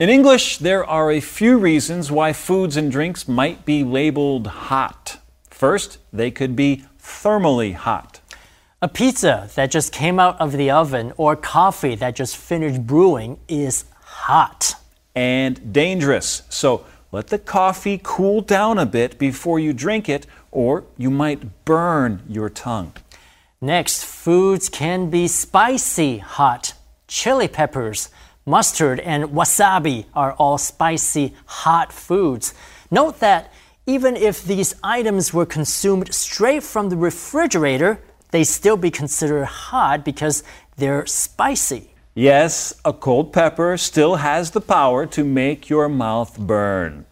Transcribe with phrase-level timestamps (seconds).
[0.00, 5.18] In English, there are a few reasons why foods and drinks might be labeled hot.
[5.50, 8.20] First, they could be thermally hot.
[8.80, 13.40] A pizza that just came out of the oven or coffee that just finished brewing
[13.46, 14.74] is hot.
[15.14, 16.44] And dangerous.
[16.48, 21.66] So let the coffee cool down a bit before you drink it, or you might
[21.66, 22.94] burn your tongue.
[23.60, 26.72] Next, foods can be spicy hot.
[27.06, 28.08] Chili peppers,
[28.49, 32.53] mustard, and wasabi are all spicy hot foods.
[32.91, 33.51] Note that
[33.87, 37.99] even if these items were consumed straight from the refrigerator,
[38.31, 40.43] they still be considered hot because
[40.77, 41.91] they're spicy.
[42.13, 47.05] Yes, a cold pepper still has the power to make your mouth burn.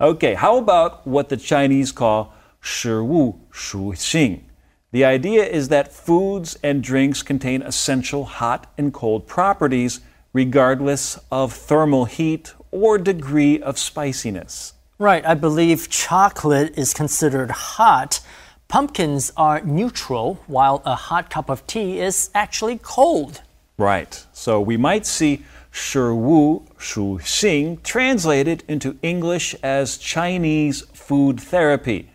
[0.00, 4.44] Okay, how about what the Chinese call 食物属性?
[4.92, 10.00] The idea is that foods and drinks contain essential hot and cold properties
[10.33, 14.73] regardless of thermal heat or degree of spiciness.
[14.97, 18.19] Right, I believe chocolate is considered hot.
[18.67, 23.41] Pumpkins are neutral, while a hot cup of tea is actually cold.
[23.77, 32.11] Right, so we might see Shiwu Shu Xing translated into English as Chinese food therapy.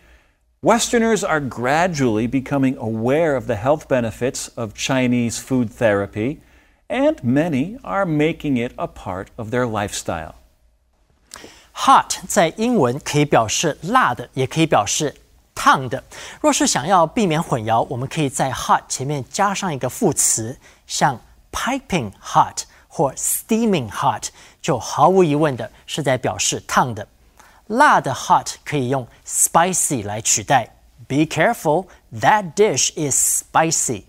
[0.61, 6.41] Westerners are gradually becoming aware of the health benefits of Chinese food therapy
[6.88, 10.34] and many are making it a part of their lifestyle.
[11.72, 15.14] Hot 在英文可以表示辣的，也可以表示
[15.54, 16.02] 烫的。
[16.40, 21.20] 若是想要避免混淆，我们可以在 hot 前面加上一个副词，像
[21.52, 24.28] piping hot 或 steaming hot，
[24.60, 27.06] 就毫无疑问的是在表示烫的。
[27.68, 30.68] 辣的 hot 可以用 spicy 来取代。
[31.06, 34.02] Be careful, that dish is spicy.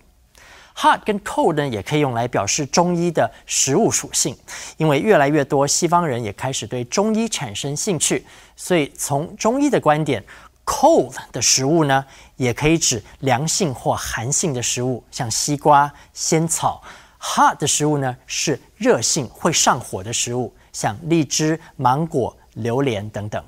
[0.77, 4.37] Hot 跟 cold 呢，也可以用来表示中医的食物属性，
[4.77, 10.23] 因为越来越多西方人也开始对中医产生兴趣，所以从中医的观点
[10.65, 12.05] ，cold 的食物呢，
[12.35, 16.83] 也可以指凉性或寒性的食物，像西瓜、仙草
[17.19, 22.35] ；hot 的食物呢，是热性会上火的食物，像荔枝、芒果。
[22.57, 23.43] 榴莲等等。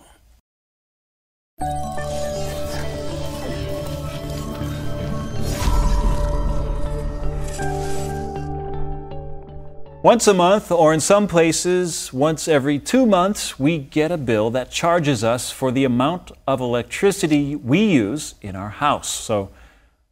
[10.01, 14.49] Once a month, or in some places, once every two months, we get a bill
[14.49, 19.09] that charges us for the amount of electricity we use in our house.
[19.09, 19.49] So,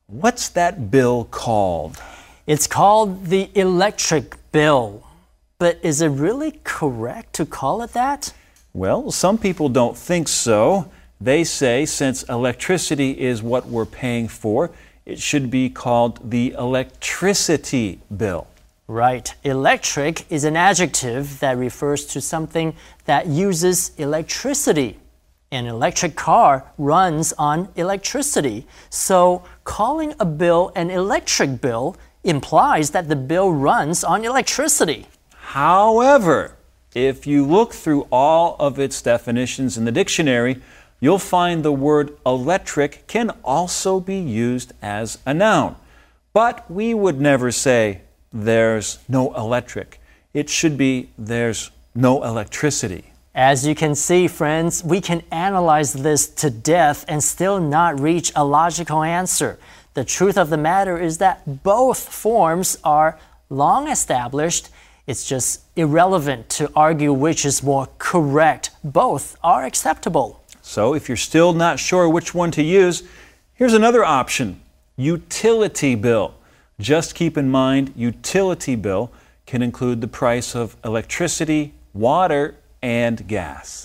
[0.07, 2.01] what's that bill called?
[2.45, 5.07] It's called the electric bill.
[5.57, 8.33] But is it really correct to call it that?
[8.73, 10.91] Well, some people don't think so.
[11.21, 14.69] They say since electricity is what we're paying for,
[15.05, 18.47] it should be called the electricity bill.
[18.89, 19.35] Right.
[19.43, 24.97] Electric is an adjective that refers to something that uses electricity.
[25.51, 28.65] An electric car runs on electricity.
[28.89, 35.07] So, calling a bill an electric bill implies that the bill runs on electricity.
[35.35, 36.55] However,
[36.95, 40.61] if you look through all of its definitions in the dictionary,
[41.01, 45.75] you'll find the word electric can also be used as a noun.
[46.31, 49.99] But we would never say there's no electric.
[50.33, 53.13] It should be there's no electricity.
[53.33, 58.31] As you can see, friends, we can analyze this to death and still not reach
[58.35, 59.59] a logical answer.
[59.93, 64.69] The truth of the matter is that both forms are long established
[65.07, 68.71] it's just irrelevant to argue which is more correct.
[68.83, 70.43] Both are acceptable.
[70.61, 73.03] So, if you're still not sure which one to use,
[73.53, 74.59] here's another option
[74.97, 76.33] utility bill.
[76.78, 79.08] Just keep in mind, utility bill
[79.46, 83.84] can include the price of electricity, water, and gas.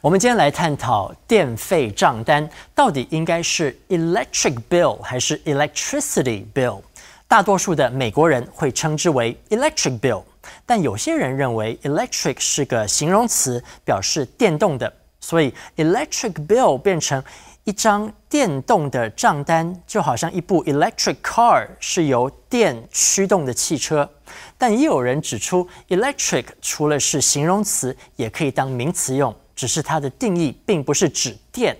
[0.00, 6.80] 我们今天来探讨电费账单到底应该是 electric bill 还是 electricity bill。
[7.28, 10.22] 大多数的美国人会称之为 electric bill，
[10.64, 14.92] 但有些人认为 electric 是个形容词，表示电动的，
[15.25, 17.23] 所以 electric bill 变成
[17.63, 24.07] 一张电动的账单，就好像一部 electric car 是由电驱动的汽车。
[24.55, 31.75] 但也有人指出，electric 除了是形容词，也可以当名词用，只是它的定义并不是指电。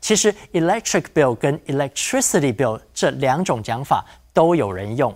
[0.00, 4.02] 其实 electric bill 跟 electricity bill 这两种讲法。
[4.38, 5.12] 都有人用。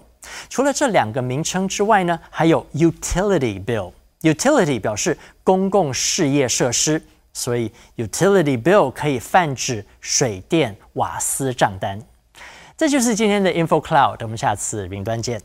[0.48, 3.92] 除了这两个名称之外呢，还有 utility bill。
[4.22, 7.00] utility 表示公共事业设施，
[7.32, 11.98] 所以 utility bill 可以泛指水电、瓦斯账单。
[12.76, 15.40] 这就是今天的 Info Cloud，我们下次云端见。